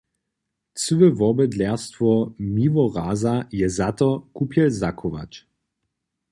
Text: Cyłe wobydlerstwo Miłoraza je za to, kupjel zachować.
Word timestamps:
Cyłe 0.79 1.07
wobydlerstwo 1.17 2.33
Miłoraza 2.39 3.35
je 3.59 3.67
za 3.79 3.91
to, 3.93 4.27
kupjel 4.33 4.71
zachować. 4.71 5.45